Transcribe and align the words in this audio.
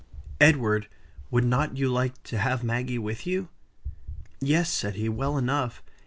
Edward, 0.39 0.87
would 1.29 1.43
not 1.43 1.77
you 1.77 1.87
like 1.87 2.23
to 2.23 2.39
have 2.39 2.63
Maggie 2.63 2.97
with 2.97 3.27
you?" 3.27 3.49
"Yes," 4.39 4.67
said 4.71 4.95
he, 4.95 5.07
"well 5.07 5.37
enough. 5.37 5.83